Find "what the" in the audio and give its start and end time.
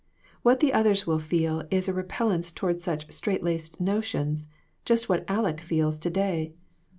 0.41-0.73